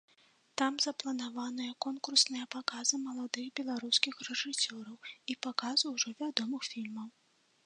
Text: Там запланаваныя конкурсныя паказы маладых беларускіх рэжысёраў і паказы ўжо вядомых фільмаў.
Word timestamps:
Там 0.59 0.77
запланаваныя 0.85 1.73
конкурсныя 1.85 2.45
паказы 2.55 3.01
маладых 3.03 3.45
беларускіх 3.61 4.13
рэжысёраў 4.31 4.97
і 5.35 5.41
паказы 5.49 5.85
ўжо 5.95 6.17
вядомых 6.25 6.61
фільмаў. 6.75 7.07